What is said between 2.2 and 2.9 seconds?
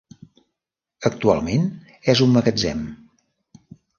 un magatzem.